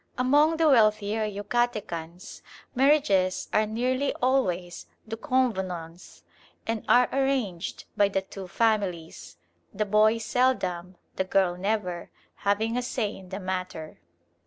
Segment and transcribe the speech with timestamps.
[0.17, 2.41] Among the wealthier Yucatecans
[2.73, 6.23] marriages are nearly always de convenance,
[6.65, 9.37] and are arranged by the two families:
[9.71, 13.99] the boy seldom, the girl never, having a say in the matter.